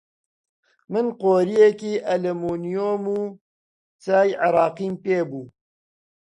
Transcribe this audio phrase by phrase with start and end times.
[0.91, 3.21] من قۆرییەکی ئەلمۆنیۆم و
[4.03, 5.45] چای عێراقیم پێ بوو